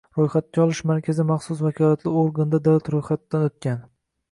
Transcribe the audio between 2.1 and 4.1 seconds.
organda davlat ro‘yxatidan o‘tgan